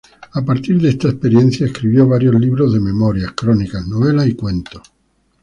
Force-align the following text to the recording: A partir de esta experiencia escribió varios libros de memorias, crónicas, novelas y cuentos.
A 0.33 0.41
partir 0.43 0.81
de 0.81 0.89
esta 0.89 1.09
experiencia 1.09 1.67
escribió 1.67 2.07
varios 2.07 2.33
libros 2.41 2.73
de 2.73 2.79
memorias, 2.79 3.33
crónicas, 3.33 3.85
novelas 3.87 4.25
y 4.25 4.33
cuentos. 4.33 4.81